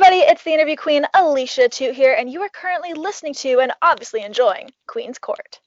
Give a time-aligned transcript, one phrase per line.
[0.00, 3.72] everybody, it's the interview queen Alicia Toot here, and you are currently listening to and
[3.82, 5.58] obviously enjoying Queen's Court.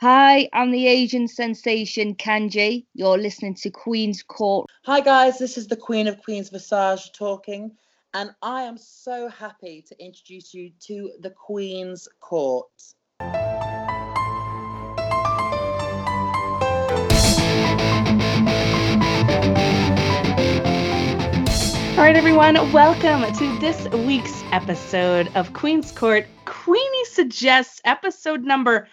[0.00, 2.86] Hi, I'm the Asian sensation Kanji.
[2.94, 4.70] You're listening to Queen's Court.
[4.84, 7.72] Hi, guys, this is the Queen of Queens Visage talking,
[8.14, 12.70] and I am so happy to introduce you to the Queen's Court.
[22.06, 26.24] Right, everyone, welcome to this week's episode of Queen's Court.
[26.44, 28.86] Queeny suggests episode number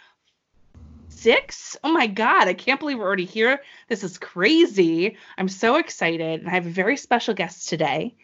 [1.09, 1.77] six.
[1.83, 3.61] Oh my God, I can't believe we're already here.
[3.87, 5.15] This is crazy.
[5.37, 6.39] I'm so excited.
[6.39, 8.15] And I have a very special guest today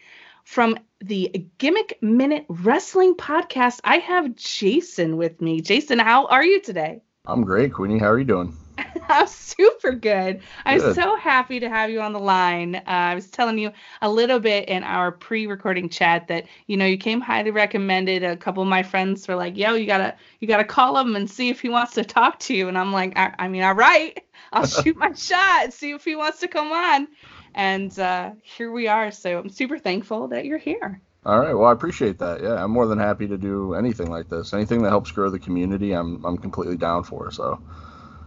[0.42, 3.78] from the Gimmick Minute Wrestling Podcast.
[3.84, 5.60] I have Jason with me.
[5.60, 7.00] Jason, how are you today?
[7.26, 8.00] I'm great, Queeny.
[8.00, 8.56] How are you doing?
[9.08, 10.42] I'm super good.
[10.64, 10.94] I'm Good.
[10.94, 12.76] so happy to have you on the line.
[12.76, 13.70] Uh, I was telling you
[14.02, 18.22] a little bit in our pre-recording chat that you know you came highly recommended.
[18.24, 21.28] A couple of my friends were like, "Yo, you gotta you gotta call him and
[21.30, 23.74] see if he wants to talk to you." And I'm like, "I, I mean, all
[23.74, 24.18] right,
[24.52, 27.08] I'll shoot my shot, see if he wants to come on."
[27.54, 29.10] And uh, here we are.
[29.10, 31.02] So I'm super thankful that you're here.
[31.24, 31.52] All right.
[31.54, 32.42] Well, I appreciate that.
[32.42, 34.52] Yeah, I'm more than happy to do anything like this.
[34.54, 37.30] Anything that helps grow the community, I'm I'm completely down for.
[37.30, 37.60] So,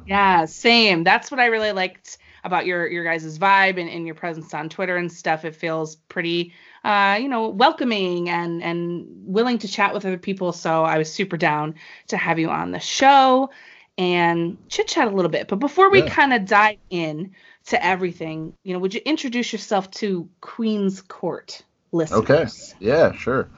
[0.05, 1.03] Yeah, same.
[1.03, 4.69] That's what I really liked about your your guys' vibe and, and your presence on
[4.69, 5.45] Twitter and stuff.
[5.45, 10.51] It feels pretty uh, you know, welcoming and and willing to chat with other people.
[10.51, 11.75] So I was super down
[12.09, 13.49] to have you on the show
[13.97, 15.47] and chit chat a little bit.
[15.47, 16.05] But before we Yeah.
[16.05, 17.31] kind of dive in
[17.67, 21.61] to everything, you know, would you introduce yourself to Queen's Court
[21.93, 22.17] listeners?
[22.17, 22.47] okay.
[22.79, 23.49] Yeah, sure.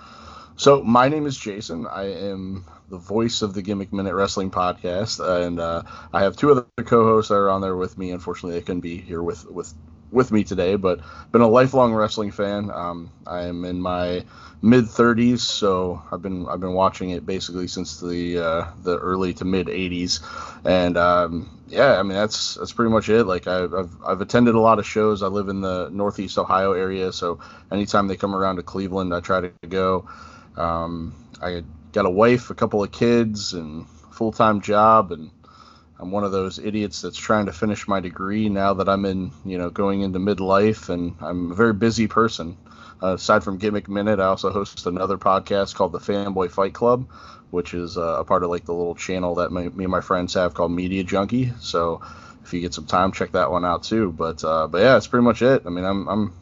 [0.57, 1.87] So, my name is Jason.
[1.87, 5.83] I am the voice of the Gimmick Minute Wrestling Podcast, and uh,
[6.13, 8.11] I have two other co-hosts that are on there with me.
[8.11, 9.73] Unfortunately, they couldn't be here with with
[10.11, 12.71] with me today, but been a lifelong wrestling fan.
[12.71, 14.23] Um, I am in my
[14.61, 19.33] mid 30s, so I've been I've been watching it basically since the uh, the early
[19.35, 20.21] to mid 80s,
[20.65, 23.25] and um, yeah, I mean that's that's pretty much it.
[23.25, 25.23] Like I've, I've I've attended a lot of shows.
[25.23, 27.39] I live in the Northeast Ohio area, so
[27.71, 30.07] anytime they come around to Cleveland, I try to go.
[30.55, 31.63] Um, I
[31.95, 35.31] got a wife, a couple of kids, and full time job, and
[35.97, 39.31] I'm one of those idiots that's trying to finish my degree now that I'm in,
[39.45, 42.57] you know, going into midlife, and I'm a very busy person.
[43.01, 47.09] Uh, aside from Gimmick Minute, I also host another podcast called the Fanboy Fight Club,
[47.49, 50.01] which is uh, a part of like the little channel that my, me and my
[50.01, 51.53] friends have called Media Junkie.
[51.61, 52.01] So
[52.43, 54.11] if you get some time, check that one out too.
[54.11, 55.63] But uh, but yeah, that's pretty much it.
[55.65, 56.33] I mean, I'm I'm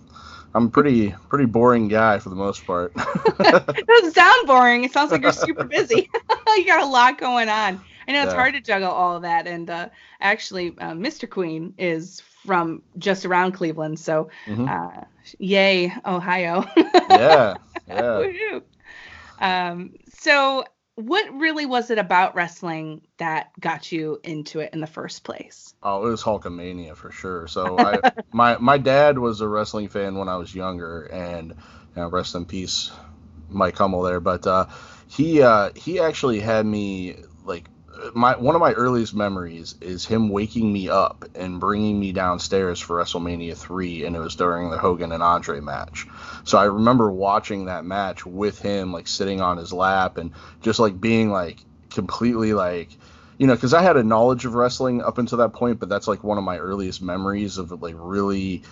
[0.53, 2.93] I'm pretty pretty boring guy for the most part.
[2.97, 4.83] it doesn't sound boring.
[4.83, 6.09] It sounds like you're super busy.
[6.47, 7.83] you got a lot going on.
[8.07, 8.37] I know it's Yeah.
[8.37, 9.47] hard to juggle all of that.
[9.47, 11.27] And uh, actually, uh, Mr.
[11.27, 13.99] Queen is from just around Cleveland.
[13.99, 14.67] So, Mhm.
[14.67, 15.01] uh,
[15.39, 16.65] yay, Ohio.
[17.09, 17.55] yeah,
[17.87, 18.27] yeah.
[19.39, 20.63] Um, so,
[20.95, 25.73] what really was it about wrestling that got you into it in the first place?
[25.81, 27.47] Oh, it was Hulkamania for sure.
[27.47, 31.55] So I, my my dad was a wrestling fan when I was younger, and you
[31.95, 32.91] know, rest in peace,
[33.49, 34.19] Mike Hummel there.
[34.19, 34.67] But uh,
[35.07, 37.65] he uh, he actually had me like
[38.13, 42.79] my one of my earliest memories is him waking me up and bringing me downstairs
[42.79, 46.07] for WrestleMania three, and it was during the Hogan and Andre match.
[46.43, 50.31] So I remember watching that match with him, like sitting on his lap, and
[50.61, 51.59] just like being like
[51.89, 52.89] completely like
[53.37, 56.07] you know, because I had a knowledge of wrestling up until that point, but that's
[56.07, 58.63] like one of my earliest memories of like really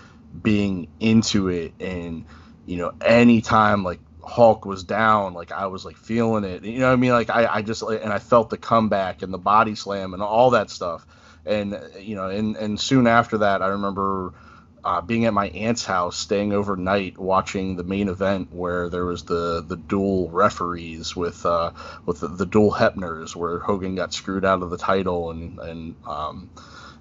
[0.42, 1.74] being into it.
[1.80, 2.26] And,
[2.66, 6.64] you know, anytime like Hulk was down, like I was like feeling it.
[6.64, 7.12] You know what I mean?
[7.12, 10.24] Like I, I just, like, and I felt the comeback and the body slam and
[10.24, 11.06] all that stuff.
[11.46, 14.34] And, you know, and, and soon after that, I remember
[14.84, 19.24] uh, being at my aunt's house, staying overnight, watching the main event where there was
[19.24, 21.72] the the dual referees with uh,
[22.06, 25.96] with the, the dual Hebners, where Hogan got screwed out of the title and and
[26.08, 26.50] um,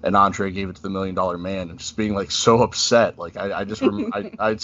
[0.03, 3.17] and Andre gave it to the Million Dollar Man, and just being like so upset.
[3.17, 4.57] Like I, I just rem- I, I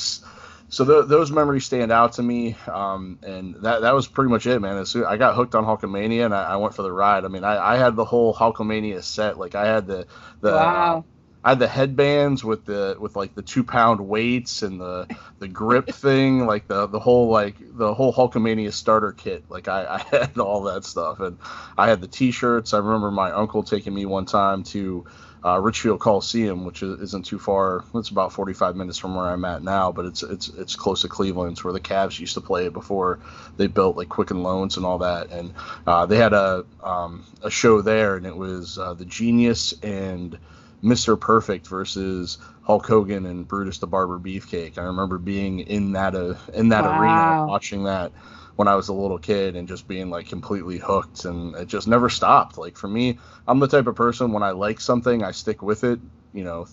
[0.70, 4.46] so th- those memories stand out to me, um, and that that was pretty much
[4.48, 4.78] it, man.
[4.78, 7.26] As soon, I got hooked on Hulkamania, and I, I went for the ride.
[7.26, 9.38] I mean, I, I had the whole Hulkamania set.
[9.38, 10.08] Like I had the
[10.42, 11.06] the Wow.
[11.44, 15.08] I had the headbands with the with like the two pound weights and the
[15.40, 19.46] the grip thing, like the the whole like the whole Hulkamania starter kit.
[19.50, 21.40] Like I, I had all that stuff, and
[21.78, 22.74] I had the T-shirts.
[22.74, 25.06] I remember my uncle taking me one time to
[25.48, 27.86] uh, Richfield Coliseum, which is, isn't too far.
[27.96, 31.08] It's about 45 minutes from where I'm at now, but it's it's it's close to
[31.08, 31.54] Cleveland.
[31.54, 33.20] It's where the Cavs used to play before
[33.56, 35.32] they built like Quicken Loans and all that.
[35.32, 35.54] And
[35.86, 40.38] uh, they had a um, a show there, and it was uh, the Genius and
[40.82, 41.16] Mr.
[41.16, 44.78] Perfect versus Hulk Hogan and Brutus the Barber Beefcake.
[44.78, 46.88] I remember being in that uh, in that Wow.
[46.88, 48.14] arena watching that
[48.56, 51.88] when I was a little kid and just being like completely hooked and it just
[51.88, 52.58] never stopped.
[52.58, 55.84] Like for me, I'm the type of person when I like something, I stick with
[55.84, 56.00] it,
[56.34, 56.68] you know,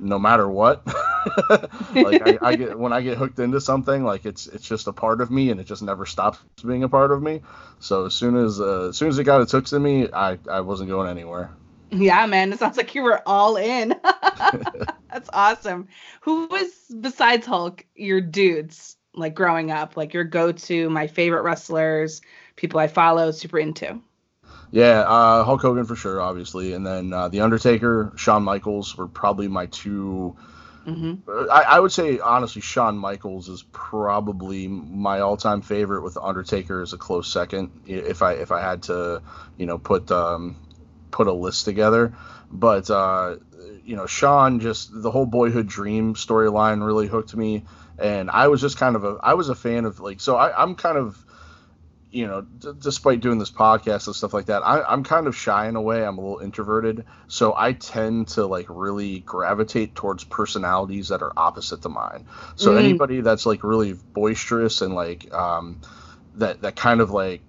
[0.00, 0.82] no matter what.
[2.00, 4.92] like I, I get when I get hooked into something, like it's it's just a
[4.92, 7.42] part of me and it just never stops being a part of me.
[7.78, 10.38] So as soon as uh, as soon as it got its hooks in me, I
[10.50, 11.52] I wasn't going anywhere.
[11.90, 13.94] Yeah, man, it sounds like you were all in.
[15.12, 15.88] That's awesome.
[16.22, 16.70] Who was
[17.00, 19.96] besides Hulk your dudes like growing up?
[19.96, 22.22] Like your go-to, my favorite wrestlers,
[22.56, 24.00] people I follow, super into.
[24.70, 29.08] Yeah, uh, Hulk Hogan for sure, obviously, and then uh, the Undertaker, Shawn Michaels were
[29.08, 30.36] probably my two.
[30.84, 36.14] hmm uh, I, I would say honestly, Shawn Michaels is probably my all-time favorite, with
[36.14, 37.70] the Undertaker as a close second.
[37.86, 39.22] If I if I had to,
[39.58, 40.56] you know, put um,
[41.10, 42.14] put a list together,
[42.50, 43.36] but uh,
[43.84, 47.64] you know, Shawn just the whole boyhood dream storyline really hooked me,
[47.98, 50.62] and I was just kind of a I was a fan of like so I,
[50.62, 51.24] I'm kind of
[52.10, 55.36] you know, d- despite doing this podcast and stuff like that, I, I'm kind of
[55.36, 56.04] shy in a way.
[56.04, 61.32] I'm a little introverted, so I tend to like really gravitate towards personalities that are
[61.36, 62.26] opposite to mine.
[62.56, 62.78] So Mm.
[62.78, 65.80] anybody that's like really boisterous and like um,
[66.34, 67.42] that that kind of like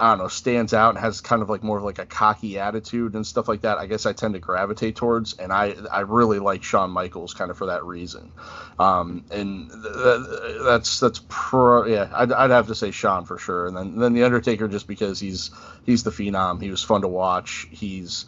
[0.00, 2.58] I don't know stands out and has kind of like more of like a cocky
[2.58, 3.78] attitude and stuff like that.
[3.78, 7.50] I guess I tend to gravitate towards, and I I really like Shawn Michaels kind
[7.50, 8.32] of for that reason.
[8.78, 13.38] Um, and th- th- that's that's pro yeah I'd, I'd have to say Shawn for
[13.38, 15.50] sure, and then then the Undertaker just because he's
[15.84, 16.62] he's the phenom.
[16.62, 17.66] He was fun to watch.
[17.70, 18.24] He's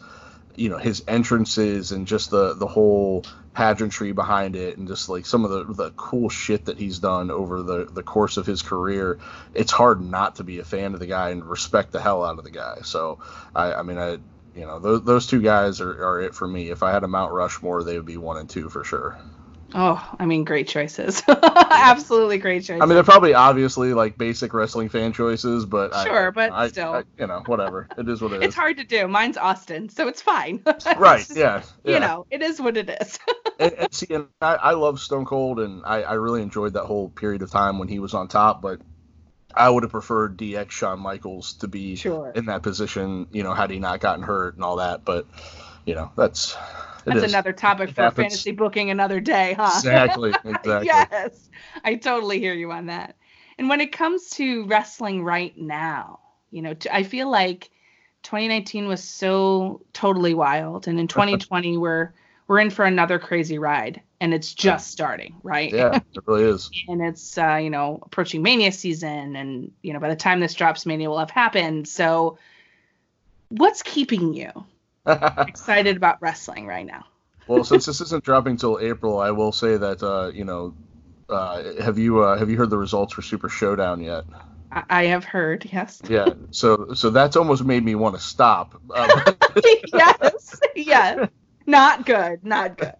[0.55, 3.23] you know his entrances and just the the whole
[3.53, 7.31] pageantry behind it and just like some of the the cool shit that he's done
[7.31, 9.19] over the the course of his career
[9.53, 12.37] it's hard not to be a fan of the guy and respect the hell out
[12.37, 12.77] of the guy.
[12.83, 13.19] So
[13.55, 14.17] i i mean i
[14.55, 16.69] you know those, those two guys are, are it for me.
[16.69, 19.17] If i had a mount rushmore they would be one and two for sure
[19.75, 21.23] Oh, I mean, great choices.
[21.27, 22.81] Absolutely great choices.
[22.81, 26.67] i mean they're probably obviously like basic wrestling fan choices but I- Sure, but I,
[26.67, 26.93] still.
[26.93, 29.07] I- you know whatever it is what it it's is hard to do.
[29.07, 30.61] Mine's Austin, so it's fine.
[30.97, 31.93] right It's just, yeah, yeah.
[31.93, 33.19] You know, it is what it is.
[33.59, 36.83] and, and see, and I, I love Stone Cold, and I, I really enjoyed that
[36.85, 38.61] whole period of time when he was on top.
[38.61, 38.79] But
[39.55, 42.31] I would have preferred DX Shawn Michaels to be sure.
[42.35, 45.05] in that position, you know, had he not gotten hurt and all that.
[45.05, 45.25] But
[45.85, 46.55] you know, that's
[47.05, 47.33] That's is.
[47.33, 48.25] another topic It for happens.
[48.25, 49.71] fantasy booking another day, huh?
[49.75, 50.85] exactly, exactly.
[50.87, 51.49] yes,
[51.83, 53.15] I totally hear you on that.
[53.57, 56.19] And when it comes to wrestling right now,
[56.51, 57.69] you know, t- I feel like
[58.23, 62.13] 2019 was so totally wild, and in 2020 we're
[62.47, 65.73] we're in for another crazy ride, and it's just starting, right?
[65.73, 66.69] Yeah, it really is.
[66.87, 70.53] and it's uh, you know approaching Mania season, and you know by the time this
[70.53, 71.87] drops, Mania will have happened.
[71.87, 72.37] So,
[73.49, 74.51] what's keeping you
[75.47, 77.05] excited about wrestling right now?
[77.47, 80.73] well, since this isn't dropping till April, I will say that uh, you know,
[81.29, 84.23] uh, have you uh, have you heard the results for Super Showdown yet?
[84.71, 86.01] I, I have heard, yes.
[86.07, 88.75] Yeah, so so that's almost made me want to stop.
[88.93, 89.09] Um,
[89.93, 91.29] yes, yes.
[91.65, 92.93] Not good, not good.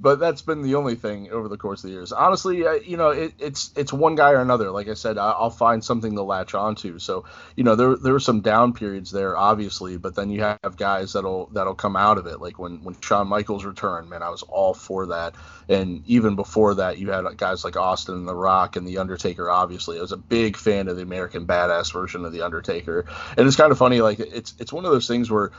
[0.00, 2.12] But that's been the only thing over the course of the years.
[2.12, 4.70] Honestly, uh, you know, it, it's it's one guy or another.
[4.70, 6.98] Like I said, I, I'll find something to latch onto.
[6.98, 7.24] So
[7.56, 11.12] you know, there there were some down periods there, obviously, but then you have guys
[11.12, 12.40] that'll that'll come out of it.
[12.40, 15.34] Like when when Shawn Michaels returned, man, I was all for that.
[15.68, 19.50] And even before that, you had guys like Austin and The Rock and The Undertaker.
[19.50, 23.04] Obviously, I was a big fan of the American Badass version of The Undertaker.
[23.36, 25.52] And it's kind of funny, like it's it's one of those things where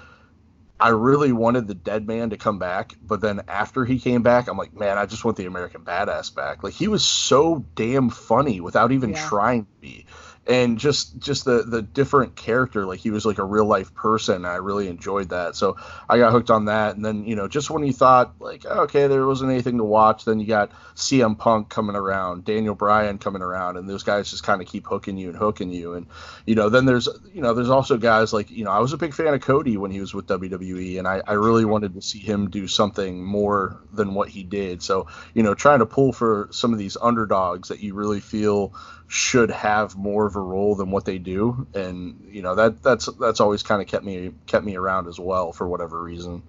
[0.80, 4.48] I really wanted the dead man to come back, but then after he came back,
[4.48, 6.64] I'm like, man, I just want the American badass back.
[6.64, 9.28] Like he was so damn funny without even Yeah.
[9.28, 10.06] trying to be.
[10.50, 14.46] And just just the the different character, like he was like a real life person.
[14.46, 15.56] I really enjoyed that.
[15.56, 15.78] So
[16.10, 16.96] I got hooked on that.
[16.96, 19.84] And then, you know, just when you thought like, oh, okay, there wasn't anything to
[19.84, 24.32] watch, then you got CM Punk coming around, Daniel Bryan coming around, and those guys
[24.32, 25.94] just kind of keep hooking you and hooking you.
[25.94, 26.08] And
[26.48, 28.98] you know, then there's you know, there's also guys like you know, I was a
[28.98, 32.02] big fan of Cody when he was with WWE, and I, I really wanted to
[32.02, 34.82] see him do something more than what he did.
[34.82, 38.74] So you know, trying to pull for some of these underdogs that you really feel
[39.10, 43.08] should have more of a role than what they do, and you know that that's
[43.20, 46.42] that's always kind of kept me kept me around as well for whatever reason.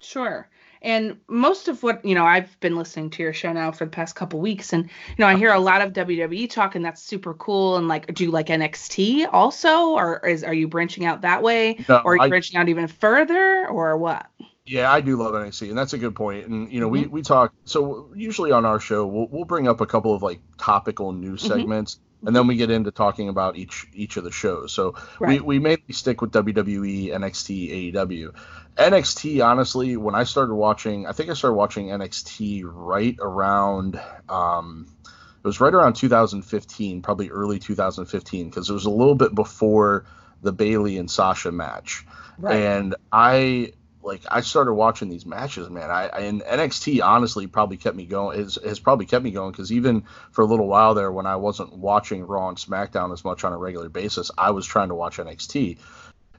[0.00, 0.48] Sure.
[0.82, 3.90] And most of what, you know, I've been listening to your show now for the
[3.90, 7.00] past couple weeks and you know, I hear a lot of WWE talk and that's
[7.00, 11.22] super cool and like do you like NXT also or is are you branching out
[11.22, 14.26] that way No, or are you I- branching out even further or what?
[14.66, 16.46] Yeah, I do love NXT, and that's a good point.
[16.46, 19.82] And you know, we we talk so usually on our show we'll we'll bring up
[19.82, 21.48] a couple of like topical news Mhm.
[21.48, 24.72] segments, and then we get into talking about each each of the shows.
[24.72, 25.38] So Right.
[25.42, 28.32] we we mainly stick with WWE, NXT, AEW.
[28.78, 34.00] NXT, honestly, when I started watching, I think I started watching NXT right around.
[34.30, 39.34] Um, it was right around 2015, probably early 2015, because it was a little bit
[39.34, 40.06] before
[40.40, 42.06] the Bayley and Sasha match
[42.50, 43.72] and I
[44.04, 45.90] like I started watching these matches, man.
[45.90, 48.38] I, I and NXT honestly probably kept me going.
[48.38, 51.36] Has has probably kept me going because even for a little while there, when I
[51.36, 54.94] wasn't watching Raw and SmackDown as much on a regular basis, I was trying to
[54.94, 55.78] watch NXT.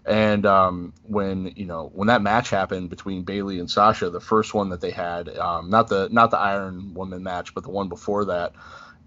[0.05, 4.53] And um, when you know when that match happened between Bayley and Sasha, the first
[4.53, 7.89] one that they had, um, not the not the Iron Woman match, but the one
[7.89, 8.53] before that,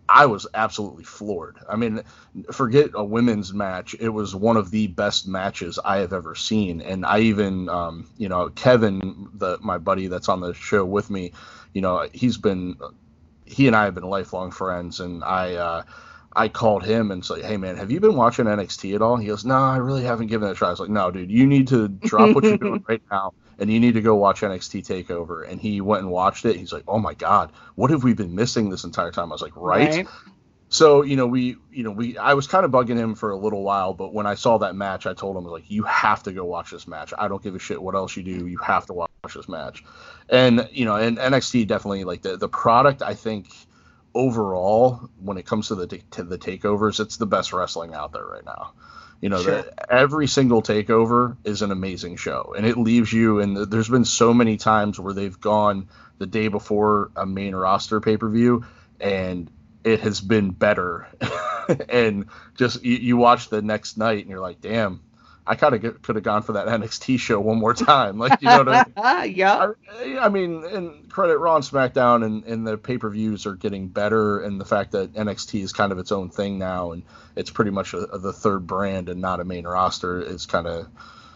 [0.09, 1.59] I was absolutely floored.
[1.69, 2.03] I mean,
[2.51, 3.95] forget a women's match.
[4.01, 6.81] It was one of the best matches I have ever seen.
[6.81, 11.11] And I even, um, you know, Kevin, the my buddy that's on the show with
[11.11, 11.33] me,
[11.75, 12.77] you know, he's been,
[13.45, 15.01] he and I have been lifelong friends.
[15.01, 15.83] And I, uh,
[16.35, 19.27] I called him and said, "Hey man, have you been watching NXT at all?" He
[19.27, 21.47] goes, "No, I really haven't given it a try." I was like, "No, dude, you
[21.47, 24.87] need to drop what you're doing right now, and you need to go watch NXT
[24.87, 26.57] Takeover." And he went and watched it.
[26.57, 29.43] He's like, "Oh my god, what have we been missing this entire time?" I was
[29.43, 30.07] like, "Right."
[30.71, 33.37] So you know, we you know we I was kind of bugging him for a
[33.37, 35.83] little while, but when I saw that match, I told him I was like, "You
[35.85, 37.15] have to go watch this match.
[37.17, 38.47] I don't give a shit what else you do.
[38.47, 39.83] You have to watch this match."
[40.29, 43.01] And you know, and NXT definitely like the the product.
[43.01, 43.49] I think
[44.15, 48.27] overall, when it comes to the to the takeovers, it's the best wrestling out there
[48.27, 48.73] right now.
[49.21, 49.63] You know, Sure.
[49.63, 53.41] the, every single takeover is an amazing show, and it leaves you.
[53.41, 58.01] And there's been so many times where they've gone the day before a main roster
[58.01, 58.65] pay per view,
[59.01, 59.51] and
[59.85, 61.09] it has been better.
[61.89, 65.01] and just you, you watch the next night, and you're like, damn.
[65.49, 68.19] I kind of could have gone for that NXT show one more time.
[68.19, 69.35] Like, you know what I mean?
[69.35, 69.73] yeah.
[69.91, 73.55] I, I mean, and credit Raw and SmackDown and, and the pay per views are
[73.55, 77.03] getting better, and the fact that NXT is kind of its own thing now, and
[77.35, 80.87] it's pretty much a, the third brand and not a main roster is kind of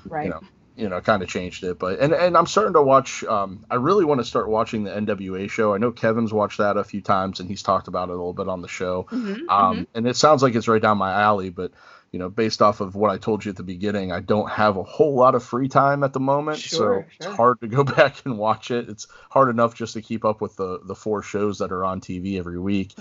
[0.04, 0.24] Right.
[0.24, 0.40] you know
[0.74, 1.78] you know kind of changed it.
[1.78, 3.22] But and and I'm starting to watch.
[3.24, 5.74] Um, I really want to start watching the NWA show.
[5.74, 8.32] I know Kevin's watched that a few times, and he's talked about it a little
[8.32, 9.06] bit on the show.
[9.10, 9.86] Mhm, Um, mhm.
[9.94, 11.72] and it sounds like it's right down my alley, but
[12.12, 14.76] you know, based off of what I told you at the beginning, I don't have
[14.76, 17.08] a whole lot of free time at the moment, Sure, so sure.
[17.16, 18.88] it's hard to go back and watch it.
[18.88, 22.00] It's hard enough just to keep up with the the four shows that are on
[22.00, 22.94] TV every week.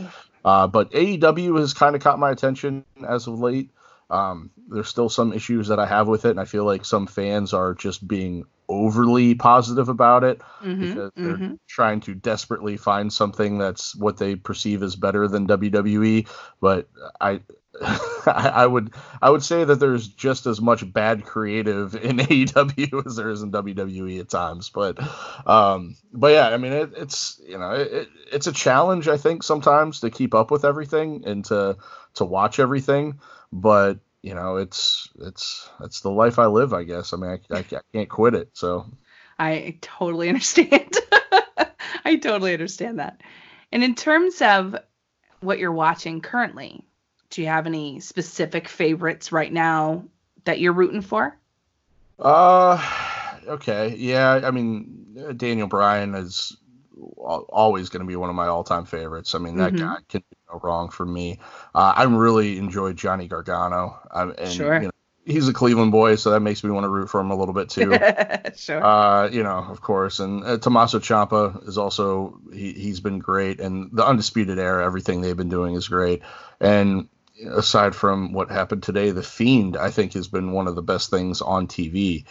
[0.44, 3.72] Uh, but AEW has kind of caught my attention as of late.
[4.10, 7.08] Um, there's still some issues that I have with it, and I feel like some
[7.08, 11.58] fans are just being overly positive about it Mhm, because they're mhm.
[11.68, 16.28] trying to desperately find something that's what they perceive as better than WWE.
[16.60, 16.90] But
[17.22, 17.42] I,
[18.26, 23.16] I would I would say that there's just as much bad creative in AEW as
[23.16, 24.70] there is in WWE at times.
[24.70, 25.00] But
[25.48, 29.44] um, but yeah, I mean it, it's you know it, it's a challenge I think
[29.44, 31.78] sometimes to keep up with everything and to
[32.16, 33.20] to watch everything.
[33.54, 37.14] But you know it's it's it's the life I live I guess.
[37.14, 38.50] I mean I, I, I can't quit it.
[38.54, 38.86] So
[39.40, 40.94] I totally understand.
[42.04, 43.22] I totally understand that.
[43.72, 44.76] And in terms of
[45.40, 46.86] what you're watching currently,
[47.32, 50.04] do you have any specific favorites right now
[50.44, 51.36] that you're rooting for?
[52.20, 52.80] Uh,
[53.48, 54.42] okay, yeah.
[54.44, 56.56] I mean, Daniel Bryan is
[57.18, 59.34] always going to be one of my all-time favorites.
[59.34, 59.80] I mean, that Mhm.
[59.80, 61.40] guy can do no wrong for me.
[61.74, 63.98] Uh, I really enjoyed Johnny Gargano.
[64.12, 64.76] I, and, Sure.
[64.76, 64.92] You know,
[65.26, 67.54] he's a Cleveland boy, so that makes me want to root for him a little
[67.54, 67.92] bit too.
[68.56, 68.84] sure.
[68.84, 73.60] Uh, you know, of course, and uh, Tommaso Ciampa is also he he's been great,
[73.60, 76.22] and the Undisputed Era, everything they've been doing is great.
[76.60, 77.08] And
[77.46, 81.10] aside from what happened today, the Fiend I think has been one of the best
[81.10, 82.26] things on TV.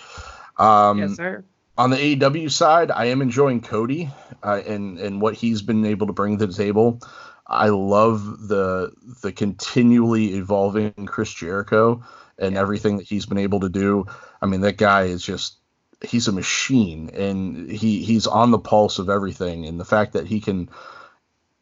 [0.59, 1.45] Um, yes, sir.
[1.79, 4.11] on the AEW side, I am enjoying Cody
[4.43, 7.01] uh, and and what he's been able to bring to the table.
[7.47, 12.03] I love the the continually evolving Chris Jericho
[12.39, 14.07] and everything that he's been able to do.
[14.41, 15.57] I mean, that guy is just
[16.03, 20.27] he's a machine and he he's on the pulse of everything and the fact that
[20.27, 20.71] he can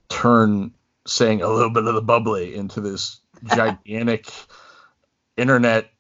[0.08, 0.72] turn
[1.06, 4.26] saying a little bit of the bubbly into this gigantic
[5.36, 5.90] internet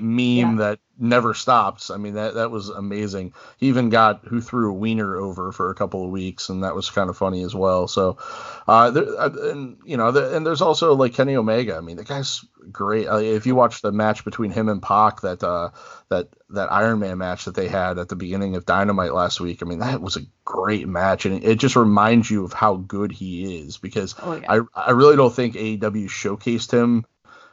[0.00, 0.54] meme Yeah.
[0.58, 1.90] that never stops.
[1.90, 3.32] I mean that that was amazing.
[3.58, 6.74] He even got who threw a wiener over for a couple of weeks, and that
[6.74, 7.86] was kind of funny as well.
[7.86, 8.18] So,
[8.66, 11.76] uh, there, uh, and you know, the, and there's also like Kenny Omega.
[11.76, 13.06] I mean, the guy's great.
[13.06, 15.70] Uh, if you watch the match between him and Pac, that uh,
[16.08, 19.62] that that Iron Man match that they had at the beginning of Dynamite last week,
[19.62, 22.76] I mean, that was a great match, and it, it just reminds you of how
[22.76, 24.60] good he is because Oh yeah.
[24.74, 27.04] I I really don't think AEW showcased him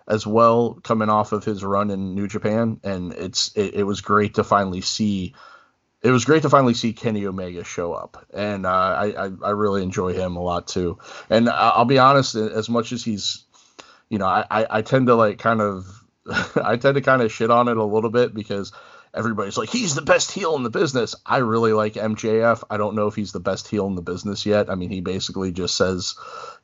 [0.08, 4.02] as well coming off of his run in New Japan, and it's it, it was
[4.02, 5.34] great to finally see
[6.02, 9.50] it was great to finally see Kenny Omega show up, and uh, I, I, I
[9.52, 11.00] really enjoy him a lot too.
[11.30, 13.46] And I'll be honest, as much as he's,
[14.10, 16.03] you know, I I, I tend to like kind of
[16.56, 18.72] I tend to kind of shit on it a little bit because
[19.14, 21.16] everybody's like he's the best heel in the business.
[21.26, 22.64] I really like MJF.
[22.70, 24.70] I don't know if he's the best heel in the business yet.
[24.70, 26.16] I mean, he basically just says,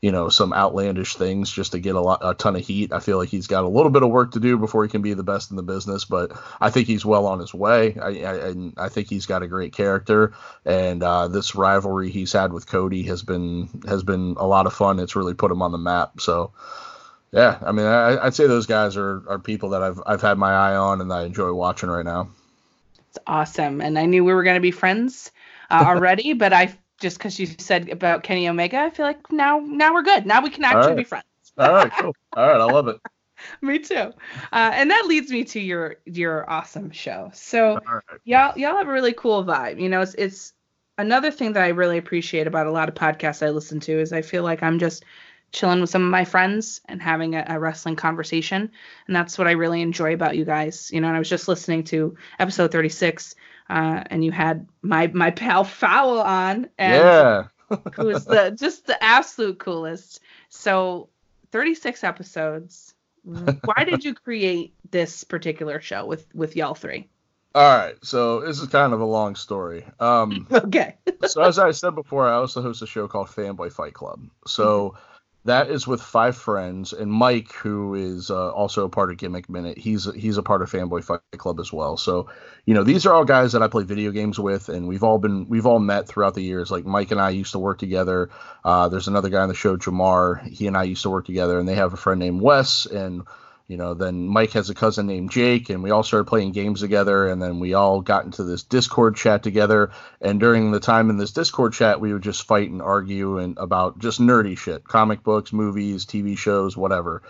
[0.02, 2.92] you know, some outlandish things just to get a lot a ton of heat.
[2.92, 5.02] I feel like he's got a little bit of work to do before he can
[5.02, 7.98] be the best in the business, but I think he's well on his way.
[8.00, 10.34] I I, and I think he's got a great character,
[10.66, 14.74] and uh, this rivalry he's had with Cody has been has been a lot of
[14.74, 15.00] fun.
[15.00, 16.22] It's really put him on the map.
[16.22, 16.54] So.
[17.32, 20.38] Yeah, I mean, I, I'd say those guys are, are people that I've I've had
[20.38, 22.30] my eye on and I enjoy watching right now.
[23.10, 23.82] It's awesome.
[23.82, 25.32] And I knew we were going to be friends
[25.70, 29.60] uh, already, but I just because you said about Kenny Omega, I feel like now
[29.60, 30.26] now we're good.
[30.26, 30.98] Now we can actually right.
[30.98, 31.26] be friends.
[31.58, 32.16] All right, cool.
[32.36, 32.98] All right, I love it.
[33.62, 34.14] me too.
[34.52, 37.30] Uh, and that leads me to your your awesome show.
[37.34, 38.04] So right.
[38.24, 39.80] y'all y'all have a really cool vibe.
[39.80, 40.54] You know, it's it's
[40.98, 44.14] another thing that I really appreciate about a lot of podcasts I listen to is
[44.14, 45.06] I feel like I'm just
[45.52, 48.72] chilling with some of my friends and having a, a, wrestling conversation.
[49.08, 50.92] And that's what I really enjoy about you guys.
[50.92, 53.36] You know, and I was just listening to episode 36,
[53.70, 57.44] uh, and you had my my pal Fowl on, and yeah,
[57.96, 60.22] who was the just the absolute coolest.
[60.50, 61.10] So
[61.52, 62.94] 36 episodes.
[63.24, 67.10] Why did you create this particular show with with y'all three?
[67.56, 69.84] All right, so this is kind of a long story.
[70.00, 70.96] Um, okay.
[71.26, 74.22] so as I said before, I also host a show called Fanboy Fight Club.
[74.46, 74.90] So.
[74.90, 75.06] Mm-hmm
[75.46, 79.50] that is with five friends, and Mike, who is uh, also a part of Gimmick
[79.50, 81.96] Minute, he's he's a part of Fanboy Fight Club as well.
[81.96, 82.30] So,
[82.66, 85.18] you know, these are all guys that I play video games with, and we've all
[85.18, 86.72] been we've all met throughout the years.
[86.72, 88.30] Like Mike and I used to work together.
[88.66, 90.46] Uh, there's another guy on the show, Jamar.
[90.46, 93.24] He and I used to work together, and they have a friend named Wes, and
[93.70, 96.82] you know then mike has a cousin named jake and we all started playing games
[96.82, 99.92] together and then we all got into this discord chat together.
[100.20, 103.58] And during the time in this discord chat we would just fight and argue and
[103.58, 107.22] about just nerdy shit comic books movies tv shows whatever.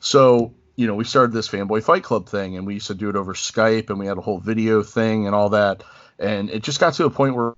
[0.00, 3.10] So you know we started this fanboy fight club thing and we used to do
[3.10, 5.84] it over skype and we had a whole video thing and all that.
[6.18, 7.54] And it just got to a point where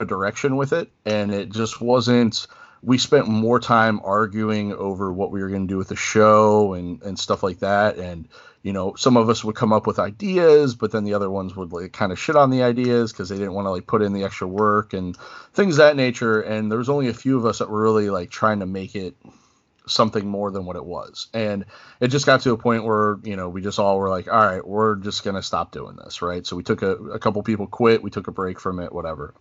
[0.00, 2.46] a direction with it and it just wasn't
[2.84, 6.74] we spent more time arguing over what we were going to do with the show
[6.74, 7.96] and and stuff like that.
[7.96, 8.28] And
[8.62, 11.54] you know some of us would come up with ideas but then the other ones
[11.54, 14.02] would like kind of shit on the ideas because they didn't want to like put
[14.02, 15.16] in the extra work and
[15.52, 16.40] things that nature.
[16.40, 18.96] And there was only a few of us that were really like trying to make
[18.96, 19.14] it
[19.86, 21.28] something more than what it was.
[21.34, 21.66] And
[22.00, 24.46] it just got to a point where you know we just all were like all
[24.46, 26.46] right we're just going to stop doing this right?
[26.46, 28.02] So we took a, a couple people quit.
[28.02, 29.34] We took a break from it whatever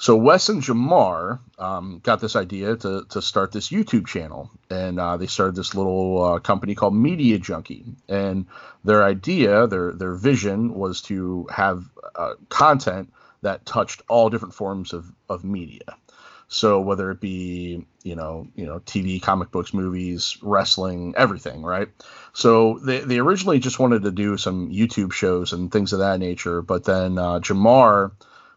[0.00, 4.98] so Wes and Jamar um, got this idea to, to start this YouTube channel, and
[4.98, 7.84] uh, they started this little uh, company called Media Junkie.
[8.08, 8.46] And
[8.82, 11.84] their idea, their their vision, was to have
[12.14, 15.98] uh, content that touched all different forms of, of media.
[16.48, 21.88] So whether it be you know you know TV, comic books, movies, wrestling, everything, right?
[22.32, 26.20] So they they originally just wanted to do some YouTube shows and things of that
[26.20, 28.12] nature, but then uh, Jamar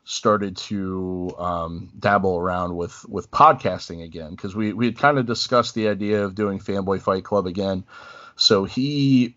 [0.06, 5.26] started to um, dabble around with with podcasting again because we we had kind of
[5.26, 7.84] discussed the idea of doing Fanboy Fight Club again.
[8.36, 9.36] So he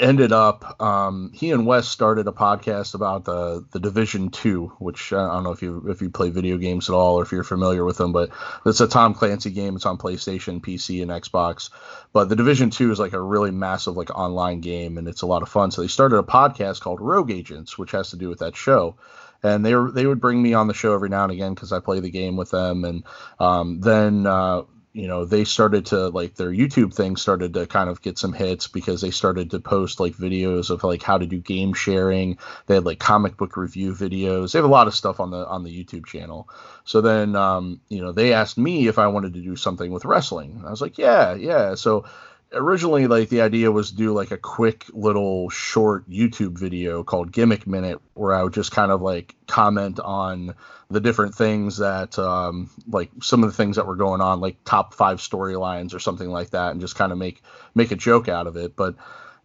[0.00, 5.12] ended up um, he and Wes started a podcast about the the Division Two, which
[5.12, 7.44] I don't know if you if you play video games at all or if you're
[7.44, 8.30] familiar with them, but
[8.66, 9.76] it's a Tom Clancy game.
[9.76, 11.70] It's on PlayStation, PC, and Xbox.
[12.12, 15.26] But the Division Two is like a really massive like online game, and it's a
[15.26, 15.70] lot of fun.
[15.70, 18.96] So they started a podcast called Rogue Agents, which has to do with that show
[19.44, 21.70] and they were they would bring me on the show every now and again because
[21.70, 23.04] I play the game with them, and
[23.38, 24.62] um, then uh,
[24.94, 28.32] you know they started to like their YouTube thing started to kind of get some
[28.32, 32.38] hits because they started to post like videos of like how to do game sharing.
[32.66, 34.52] They had like comic book review videos.
[34.52, 36.48] They have a lot of stuff on the on the YouTube channel.
[36.84, 40.06] So then um, you know they asked me if I wanted to do something with
[40.06, 40.62] wrestling.
[40.66, 41.74] I was like, yeah, yeah.
[41.74, 42.06] So
[42.54, 47.66] originally like the idea was do like a quick little short YouTube video called Gimmick
[47.66, 50.54] Minute where I would just kind of like comment on
[50.90, 54.62] the different things that um like some of the things that were going on like
[54.64, 57.42] top 5 storylines or something like that and just kind of make
[57.74, 58.94] make a joke out of it but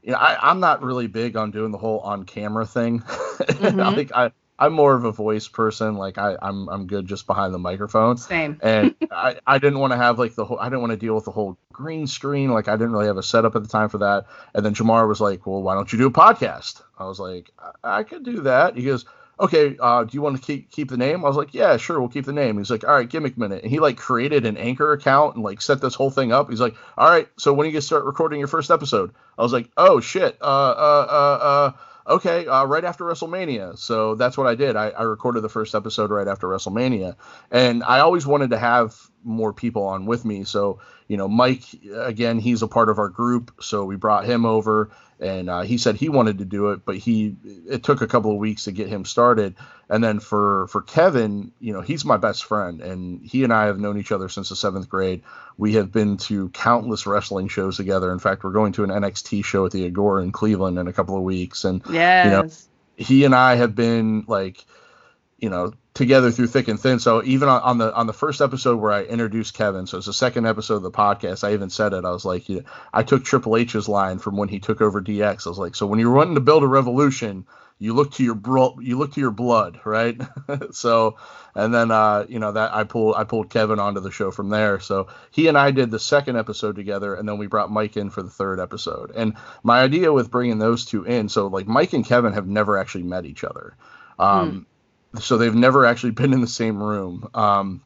[0.03, 3.03] you know I I'm not really big on doing the whole on camera thing.
[3.39, 3.79] Mm-hmm.
[3.79, 5.95] I think I I'm more of a voice person.
[5.95, 8.17] Like I, I'm I'm good just behind the microphone.
[8.17, 8.59] Same.
[8.61, 11.15] and I, I didn't want to have like the whole I didn't want to deal
[11.15, 12.51] with the whole green screen.
[12.51, 14.25] Like I didn't really have a setup at the time for that.
[14.53, 16.81] And then Jamar was like, Well, why don't you do a podcast?
[16.97, 18.75] I was like, I, I could do that.
[18.75, 19.05] He goes,
[19.39, 21.23] Okay, uh, do you want to keep keep the name?
[21.23, 22.57] I was like, Yeah, sure, we'll keep the name.
[22.57, 23.63] He's like, All right, gimmick minute.
[23.63, 26.49] And he like created an anchor account and like set this whole thing up.
[26.49, 29.13] He's like, All right, so when are you gonna start recording your first episode?
[29.37, 31.71] I was like, Oh shit, uh uh uh uh
[32.09, 33.77] okay, uh, right after WrestleMania.
[33.77, 34.75] So that's what I did.
[34.75, 37.15] I, I recorded the first episode right after WrestleMania,
[37.51, 40.43] and I always wanted to have more people on with me.
[40.43, 44.45] So you know, Mike again, he's a part of our group, so we brought him
[44.45, 47.35] over and uh, he said he wanted to do it, but he
[47.67, 49.55] it took a couple of weeks to get him started.
[49.89, 53.65] And then for for Kevin, you know, he's my best friend, and he and I
[53.65, 55.23] have known each other since the seventh grade.
[55.57, 58.13] We have been to countless wrestling shows together.
[58.13, 60.93] In fact, we're going to an NXT show at the Agora in Cleveland in a
[60.93, 62.25] couple of weeks, and yes.
[62.25, 62.49] you know,
[62.95, 64.63] he and I have been like,
[65.37, 66.99] you know, together through thick and thin.
[66.99, 70.07] So even on, on, the on the first episode where I introduced Kevin, so it's
[70.07, 72.05] the second episode of the podcast, I even said it.
[72.05, 75.01] I was like, you know, I took Triple H's line from when he took over
[75.01, 75.45] DX.
[75.45, 77.45] I was like, so when you're wanting to build a revolution,
[77.79, 80.21] you look to your bro- you look to your blood, right?
[80.71, 81.17] so,
[81.55, 84.49] and then uh, you know that I pulled I pulled Kevin onto the show from
[84.49, 84.79] there.
[84.79, 88.09] So he and I did the second episode together, and then we brought Mike in
[88.09, 89.11] for the third episode.
[89.15, 92.77] And my idea with bringing those two in, so like Mike and Kevin have never
[92.77, 93.75] actually met each other.
[94.19, 94.59] Um, hmm
[95.17, 97.29] so they've never actually been in the same room.
[97.33, 97.83] Um,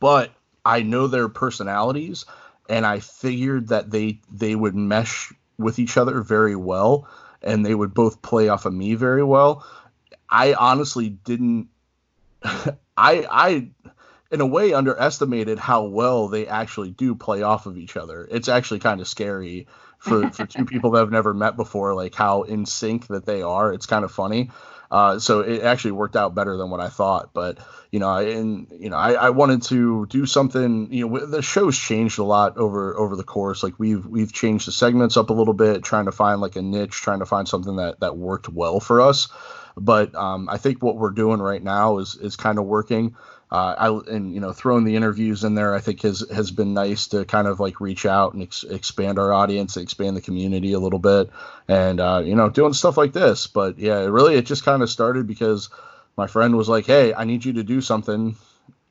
[0.00, 0.32] but
[0.64, 2.24] I know their personalities,
[2.68, 7.08] and I figured that they they would mesh with each other very well,
[7.42, 9.66] and they would both play off of me very well.
[10.28, 11.68] I honestly didn't.
[12.42, 13.68] I I
[14.30, 18.26] in a way underestimated how well they actually do play off of each other.
[18.30, 19.66] It's actually kind of scary
[19.98, 23.42] for for two people that have never met before, like how in sync that they
[23.42, 23.72] are.
[23.72, 24.50] It's kind of funny.
[24.92, 27.30] Uh, so it actually worked out better than what I thought.
[27.32, 27.56] But
[27.90, 30.92] you know, and you know, I, I wanted to do something.
[30.92, 33.62] You know, the show's changed a lot over over the course.
[33.62, 36.62] Like we've we've changed the segments up a little bit, trying to find like a
[36.62, 39.28] niche, trying to find something that that worked well for us.
[39.78, 43.16] But um, I think what we're doing right now is is kind of working
[43.52, 46.72] uh, I and you know throwing the interviews in there I think has has been
[46.72, 50.72] nice to kind of like reach out and ex- expand our audience, expand the community
[50.72, 51.28] a little bit,
[51.68, 53.46] and uh, you know doing stuff like this.
[53.46, 55.68] But yeah, really it just kind of started because
[56.16, 58.36] my friend was like, "Hey, I need you to do something.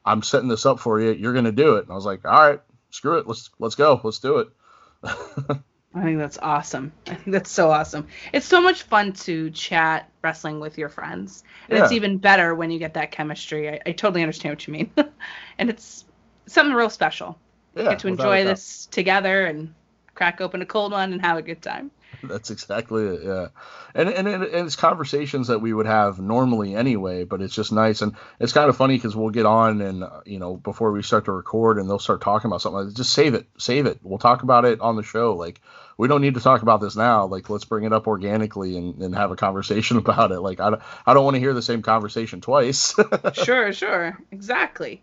[0.05, 1.13] I'm setting this up for you.
[1.13, 3.27] You're gonna do it." And I was like, "All right, screw it.
[3.27, 3.99] Let's let's go.
[4.03, 5.61] Let's do it."
[5.93, 6.93] I think that's awesome.
[7.07, 8.07] I think that's so awesome.
[8.31, 11.43] It's so much fun to chat wrestling with your friends.
[11.67, 11.83] And yeah.
[11.83, 13.69] it's even better when you get that chemistry.
[13.69, 14.91] I, I totally understand what you mean.
[15.57, 16.05] and it's
[16.45, 17.37] something real special.
[17.75, 19.73] Yeah, get to enjoy this together and
[20.13, 21.91] crack open a cold one and have a good time.
[22.23, 23.21] That's exactly it.
[23.23, 23.47] Yeah,
[23.95, 28.01] and, and and it's conversations that we would have normally anyway, but it's just nice
[28.01, 31.03] and it's kind of funny because we'll get on and uh, you know before we
[31.03, 32.85] start to record and they'll start talking about something.
[32.85, 33.99] Like, just save it, save it.
[34.03, 35.35] We'll talk about it on the show.
[35.35, 35.61] Like
[35.97, 37.25] we don't need to talk about this now.
[37.25, 40.39] Like let's bring it up organically and, and have a conversation about it.
[40.39, 42.95] Like I don't I don't want to hear the same conversation twice.
[43.33, 45.01] sure, sure, exactly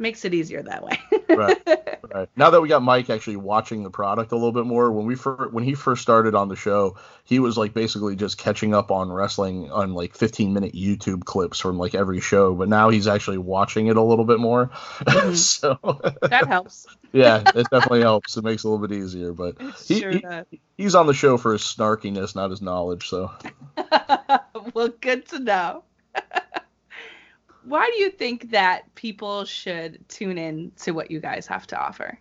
[0.00, 0.98] makes it easier that way.
[1.28, 1.62] right,
[2.14, 2.28] right.
[2.36, 5.14] Now that we got Mike actually watching the product a little bit more, when we
[5.14, 8.90] first, when he first started on the show, he was like basically just catching up
[8.90, 12.54] on wrestling on like 15 minute YouTube clips from like every show.
[12.54, 14.70] But now he's actually watching it a little bit more.
[15.00, 15.34] Mm-hmm.
[15.34, 15.78] so
[16.22, 16.86] that helps.
[17.12, 18.36] yeah, it definitely helps.
[18.36, 19.32] It makes it a little bit easier.
[19.32, 23.08] But he, sure he he's on the show for his snarkiness, not his knowledge.
[23.08, 23.30] So.
[24.74, 25.84] well, good to know
[27.64, 31.80] why do you think that people should tune in to what you guys have to
[31.80, 32.18] offer?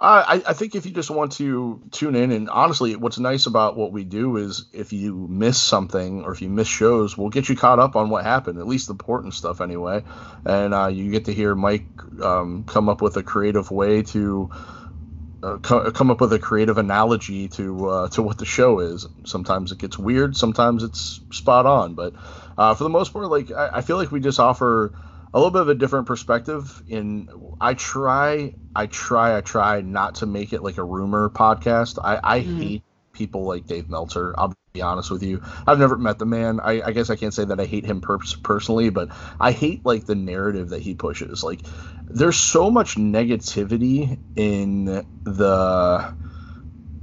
[0.00, 3.44] Uh, I, I think if you just want to tune in, and honestly, what's nice
[3.44, 7.28] about what we do is if you miss something or if you miss shows, we'll
[7.28, 10.02] get you caught up on what happened, at least the important stuff anyway.
[10.46, 11.84] And uh, you get to hear Mike
[12.22, 14.48] um, come up with a creative way to
[15.42, 19.06] uh, co- come up with a creative analogy to uh, to what the show is.
[19.24, 22.14] Sometimes it gets weird, sometimes it's spot on, but
[22.60, 24.92] uh, for the most part, like I, I, feel like we just offer
[25.32, 26.82] a little bit of a different perspective.
[26.88, 31.98] In I try, I try, I try not to make it like a rumor podcast.
[32.04, 32.58] I, I mm.
[32.58, 32.82] hate
[33.14, 34.34] people like Dave Meltzer.
[34.36, 35.42] I'll be honest with you.
[35.66, 36.60] I've never met the man.
[36.60, 39.08] I, I guess I can't say that I hate him per- personally, but
[39.40, 41.42] I hate like the narrative that he pushes.
[41.42, 41.60] Like,
[42.10, 46.14] there's so much negativity in the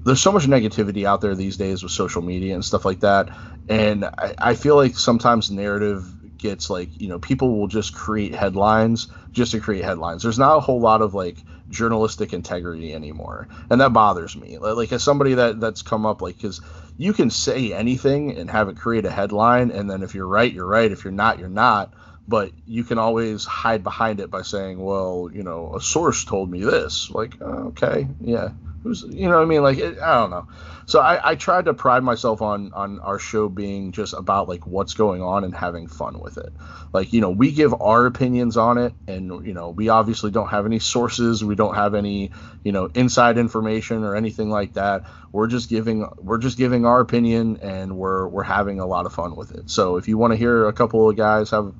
[0.07, 3.29] there's so much negativity out there these days with social media and stuff like that.
[3.67, 6.05] And I, I, feel like sometimes narrative
[6.37, 10.23] gets like you know people will just create headlines just to create headlines.
[10.23, 11.37] There's not a whole lot of like
[11.69, 13.49] journalistic integrity anymore.
[13.69, 14.57] And that bothers me.
[14.57, 16.61] Like as somebody that that's come up like because
[16.97, 20.51] you can say anything and have it create a headline and then if you're right
[20.51, 20.89] you're right.
[20.89, 21.93] If you're not you're not
[22.27, 26.49] but you can always hide behind it by saying well you know a source told
[26.49, 28.49] me this like oh, okay yeah
[28.87, 30.47] who's you know I mean like it, I don't know.
[30.85, 34.65] So I, I tried to pride myself on on our show being just about like
[34.65, 36.53] what's going on and having fun with it.
[36.93, 40.49] Like you know we give our opinions on it, and you know we obviously don't
[40.49, 42.31] have any sources, we don't have any
[42.63, 45.03] you know inside information or anything like that.
[45.31, 49.13] We're just giving we're just giving our opinion, and we're we're having a lot of
[49.13, 49.69] fun with it.
[49.69, 51.73] So if you want to hear a couple of guys have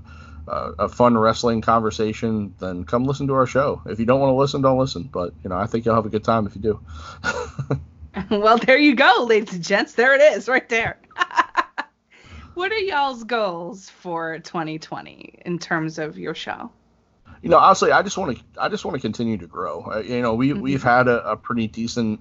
[0.47, 3.81] a fun wrestling conversation, then come listen to our show.
[3.85, 5.03] If you don't want to listen, don't listen.
[5.03, 6.79] But you know, I think you'll have a good time if you do.
[8.31, 9.93] well, there you go, ladies and gents.
[9.93, 10.97] There it is, right there.
[12.53, 16.71] what are y'all's goals for 2020 in terms of your show?
[17.41, 19.91] You know, honestly, I just want to I just want to continue to grow.
[19.93, 20.61] Uh, you know, we mm-hmm.
[20.61, 22.19] we've had a, a, pretty decent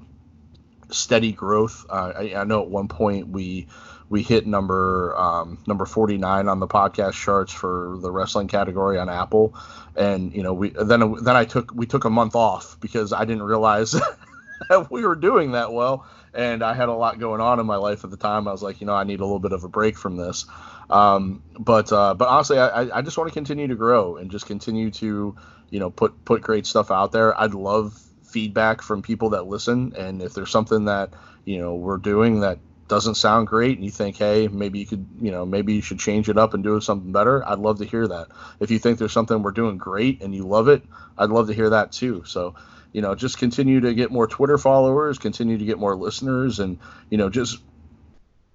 [0.91, 1.87] steady growth.
[1.89, 3.69] Uh, I, I know at one point we
[4.09, 9.09] we hit number um, number 49 on the podcast charts for the wrestling category on
[9.09, 9.55] Apple,
[9.97, 13.25] and you know we then then I took we took a month off because I
[13.25, 13.93] didn't realize
[14.69, 17.77] that we were doing that well, and I had a lot going on in my
[17.77, 18.47] life at the time.
[18.47, 20.47] I was like, you know, I need a little bit of a break from this,
[20.89, 24.47] um, but uh, but honestly, I, I just want to continue to grow and just
[24.47, 25.37] continue to
[25.71, 27.39] you know put put great stuff out there.
[27.41, 31.15] I'd love feedback from people that listen, and if there's something that
[31.45, 35.07] you know we're doing that doesn't sound great and you think, hey, maybe you could,
[35.21, 37.85] you know, maybe you should change it up and do something better, I'd love to
[37.85, 38.29] hear that.
[38.61, 40.83] If you think there's something we're doing great and you love it,
[41.19, 42.23] I'd love to hear that too.
[42.27, 42.55] So,
[42.93, 46.79] you know, just continue to get more Twitter followers, continue to get more listeners, and
[47.11, 47.59] you know, just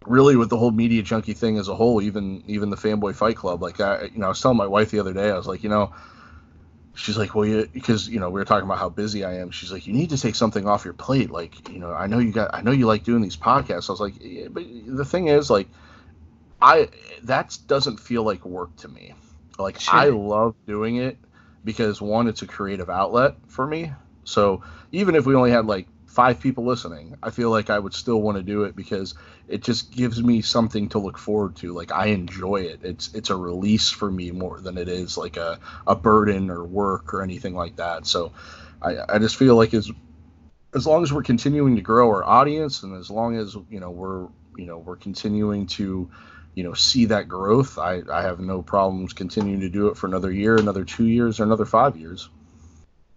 [0.07, 3.35] really with the whole media junkie thing as a whole, even even the fanboy fight
[3.35, 3.61] club.
[3.61, 5.63] Like I, you know, I was telling my wife the other day, I was like,
[5.63, 5.93] you know,
[6.95, 9.51] she's like, well, you, because you know we were talking about how busy I am.
[9.51, 11.31] She's like, you need to take something off your plate.
[11.31, 13.89] Like, you know, I know you got, I know you like doing these podcasts.
[13.89, 15.67] I was like, yeah, but the thing is, like,
[16.61, 16.89] I
[17.23, 19.13] that doesn't feel like work to me.
[19.57, 19.95] Like, sure.
[19.95, 21.17] I love doing it
[21.63, 23.91] because one, it's a creative outlet for me.
[24.23, 27.93] So even if we only had like five people listening, I feel like I would
[27.93, 29.15] still want to do it because
[29.47, 31.73] it just gives me something to look forward to.
[31.73, 32.81] Like I enjoy it.
[32.83, 36.65] It's it's a release for me more than it is like a, a burden or
[36.65, 38.05] work or anything like that.
[38.05, 38.33] So
[38.81, 39.89] I, I just feel like as
[40.75, 43.91] as long as we're continuing to grow our audience and as long as you know
[43.91, 46.09] we're you know we're continuing to
[46.55, 50.07] you know see that growth, I, I have no problems continuing to do it for
[50.07, 52.29] another year, another two years, or another five years.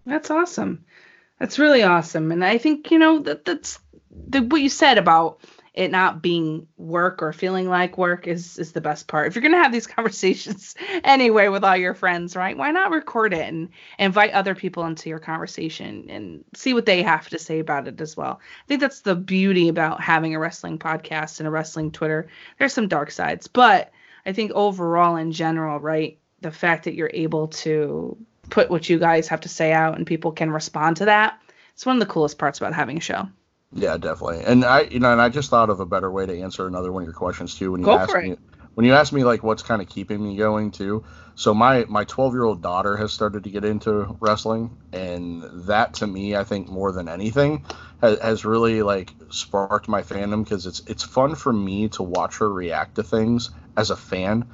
[0.07, 0.85] That's awesome.
[1.39, 2.33] That's really awesome.
[2.33, 3.79] And I think, you know, that that's
[4.11, 5.41] the, what you said about
[5.75, 9.27] it not being work or feeling like work is is the best part.
[9.27, 12.57] If you're gonna have these conversations anyway with all your friends, right?
[12.57, 13.69] Why not record it and
[13.99, 18.01] invite other people into your conversation and see what they have to say about it
[18.01, 18.41] as well.
[18.41, 22.29] I think that's the beauty about having a wrestling podcast and a wrestling Twitter.
[22.59, 23.91] There's some dark sides, but
[24.25, 28.17] I think overall in general, right, the fact that you're able to
[28.51, 31.41] put what you guys have to say out and people can respond to that.
[31.75, 33.29] It's one of the coolest parts about having a show.
[33.73, 34.45] Yeah, definitely.
[34.45, 36.93] And I, you know, and I just thought of a better way to answer another
[36.93, 37.73] one of your questions too.
[37.73, 38.37] When you Go asked me,
[38.75, 41.05] when you asked me like what's kind of keeping me going too.
[41.37, 45.95] So my my 12 year old daughter has started to get into wrestling, and that
[45.95, 47.65] to me, I think more than anything,
[48.01, 52.39] has, has really like sparked my fandom because it's it's fun for me to watch
[52.39, 54.49] her react to things as a fan,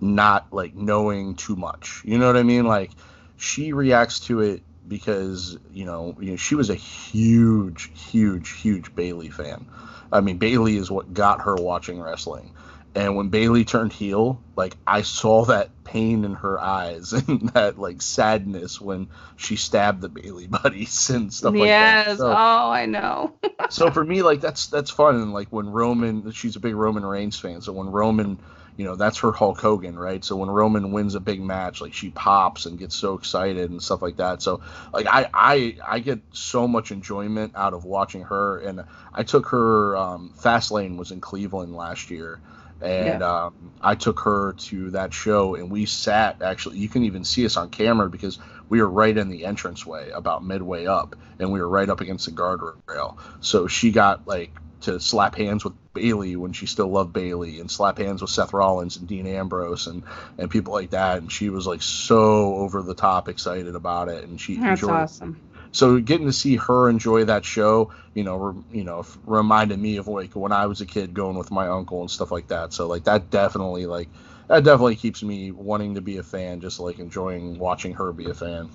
[0.00, 2.02] not like knowing too much.
[2.04, 2.66] You know what I mean?
[2.66, 2.90] Like
[3.36, 8.94] she reacts to it because you know, you know she was a huge, huge, huge
[8.94, 9.66] Bayley fan.
[10.12, 12.52] I mean, Bayley is what got her watching wrestling.
[12.94, 17.78] And when Bayley turned heel, like I saw that pain in her eyes and that
[17.78, 21.60] like sadness when she stabbed the Bayley buddies and stuff yes.
[21.60, 22.08] like that.
[22.08, 23.34] Yes, so, oh, I know.
[23.68, 25.16] so for me, like that's that's fun.
[25.16, 28.38] And like when Roman, she's a big Roman Reigns fan, so when Roman
[28.76, 30.24] you know that's her Hulk Hogan, right?
[30.24, 33.82] So when Roman wins a big match, like she pops and gets so excited and
[33.82, 34.42] stuff like that.
[34.42, 34.60] So
[34.92, 39.46] like I I I get so much enjoyment out of watching her, and I took
[39.48, 39.96] her.
[39.96, 42.40] Um, Fastlane was in Cleveland last year,
[42.80, 43.44] and yeah.
[43.44, 46.42] um, I took her to that show, and we sat.
[46.42, 50.10] Actually, you can even see us on camera because we were right in the entranceway,
[50.10, 53.16] about midway up, and we were right up against the guardrail.
[53.40, 54.50] So she got like
[54.86, 58.52] to slap hands with Bayley when she still loved Bayley and slap hands with Seth
[58.52, 60.02] Rollins and Dean Ambrose and
[60.38, 64.24] and people like that and she was like so over the top excited about it
[64.24, 65.40] and she That's enjoyed awesome.
[65.72, 69.98] So getting to see her enjoy that show, you know, re, you know, reminded me
[69.98, 72.72] of like when I was a kid going with my uncle and stuff like that.
[72.72, 74.08] So like that definitely like
[74.48, 78.30] that definitely keeps me wanting to be a fan, just like enjoying watching her be
[78.30, 78.70] a fan.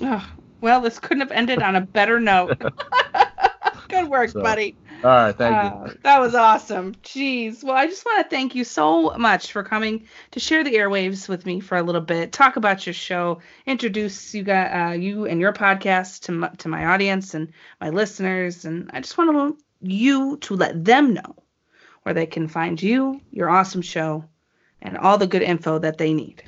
[0.00, 0.26] Oh,
[0.60, 2.56] well, this couldn't have ended on a better note.
[3.88, 4.76] Good work, so, buddy.
[5.02, 5.98] All right, thank Uh, you.
[6.02, 6.94] that was awesome.
[7.02, 7.62] Jeez.
[7.62, 11.28] Well, I just want to thank you so much for coming to share the airwaves
[11.28, 15.26] with me for a little bit, talk about your show, introduce you got uh, you
[15.26, 19.58] and your podcast to my, to my audience and my listeners, and I just want
[19.82, 21.36] you to let them know
[22.02, 24.24] where they can find you, your awesome show,
[24.80, 26.42] and all the good info that they need.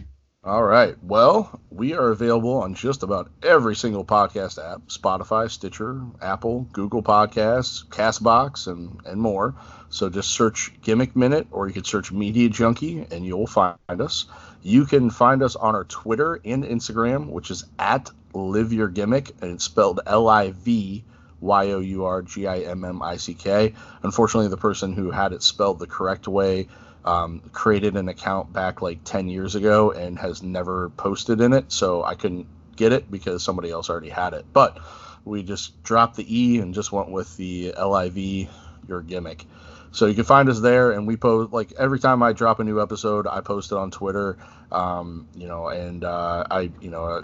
[0.46, 0.94] All right.
[1.02, 7.02] Well, we are available on just about every single podcast app Spotify, Stitcher, Apple, Google
[7.02, 9.56] Podcasts, Castbox, and, and more.
[9.88, 14.26] So just search Gimmick Minute or you can search Media Junkie and you'll find us.
[14.62, 19.32] You can find us on our Twitter and Instagram, which is at Live Your Gimmick,
[19.40, 21.02] and it's spelled L I V
[21.40, 23.74] Y O U R G I M M I C K.
[24.04, 26.68] Unfortunately, the person who had it spelled the correct way
[27.06, 31.70] um, created an account back like 10 years ago and has never posted in it.
[31.72, 34.44] So I couldn't get it because somebody else already had it.
[34.52, 34.78] But
[35.24, 38.48] we just dropped the E and just went with the LIV,
[38.88, 39.46] your gimmick.
[39.92, 42.64] So you can find us there, and we post like every time I drop a
[42.64, 44.36] new episode, I post it on Twitter.
[44.70, 47.22] Um, you know, and uh, I, you know, uh,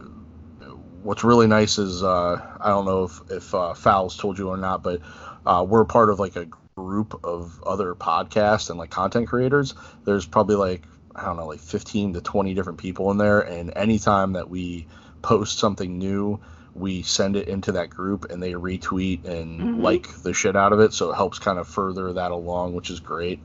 [1.02, 4.56] what's really nice is uh, I don't know if if uh, Fowles told you or
[4.56, 5.00] not, but
[5.44, 9.74] uh, we're part of like a group of other podcasts and like content creators.
[10.04, 13.72] There's probably like I don't know, like 15 to 20 different people in there, and
[13.76, 14.86] anytime that we
[15.22, 16.40] post something new,
[16.74, 19.74] we send it into that group and they retweet and Mhm.
[19.74, 22.90] like the shit out of it, so it helps kind of further that along, which
[22.90, 23.42] is great.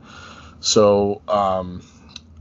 [0.60, 1.82] So, um,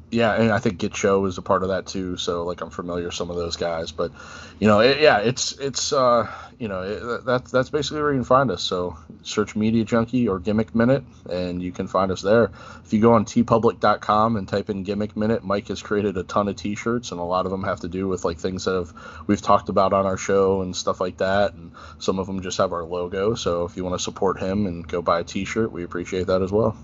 [0.10, 2.15] yeah, and I think Get Show is a part of that too.
[2.15, 4.12] So like I'm familiar with some of those guys, but
[4.58, 8.20] you know, it, yeah, it's it's uh, you know it, that's that's basically where you
[8.20, 8.63] can find us.
[8.63, 12.52] So search Media Junkie or Gimmick Minute, and you can find us there.
[12.86, 16.48] If you go on teepublic.com and type in Gimmick Minute, Mike has created a ton
[16.48, 18.93] of T-shirts, and a lot of them have to do with like things that have
[19.28, 22.60] we've talked about on our show and stuff like that, and some of them just
[22.60, 23.36] have our logo.
[23.36, 26.41] So if you want to support him and go buy a T-shirt, we appreciate that
[26.41, 26.78] as well.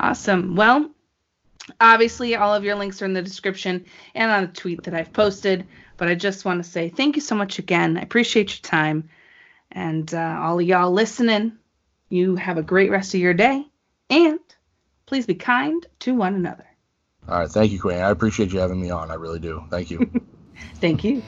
[0.00, 0.56] Awesome.
[0.56, 0.90] Well,
[1.80, 5.12] obviously, all of your links are in the description and on a tweet that I've
[5.12, 5.66] posted.
[5.96, 7.96] But I just want to say thank you so much again.
[7.96, 9.08] I appreciate your time.
[9.72, 11.52] And uh, all of y'all listening,
[12.08, 13.66] you have a great rest of your day.
[14.10, 14.38] And
[15.06, 16.66] please be kind to one another.
[17.28, 17.98] All right, thank you, Queen.
[17.98, 19.10] I appreciate you having me on.
[19.10, 19.64] I really do.
[19.70, 20.10] Thank you.
[20.76, 21.22] Thank you.